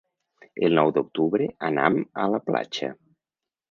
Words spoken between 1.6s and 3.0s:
anam a la platja.